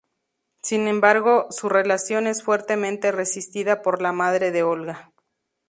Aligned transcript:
Sin 0.63 0.87
embargo, 0.87 1.45
su 1.51 1.69
relación 1.69 2.25
es 2.25 2.41
fuertemente 2.41 3.11
resistida 3.11 3.83
por 3.83 4.01
la 4.01 4.11
madre 4.11 4.49
de 4.49 4.63
Olga. 4.63 5.13